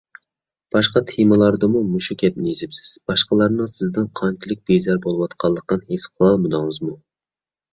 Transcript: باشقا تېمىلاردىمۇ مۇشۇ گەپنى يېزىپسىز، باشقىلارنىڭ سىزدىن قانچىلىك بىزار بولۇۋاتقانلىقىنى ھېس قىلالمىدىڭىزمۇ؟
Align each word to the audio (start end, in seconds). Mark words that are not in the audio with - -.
باشقا 0.75 1.01
تېمىلاردىمۇ 1.09 1.81
مۇشۇ 1.89 2.17
گەپنى 2.23 2.49
يېزىپسىز، 2.53 2.89
باشقىلارنىڭ 3.11 3.69
سىزدىن 3.75 4.09
قانچىلىك 4.21 4.65
بىزار 4.71 5.01
بولۇۋاتقانلىقىنى 5.05 5.89
ھېس 5.95 6.09
قىلالمىدىڭىزمۇ؟ 6.17 6.99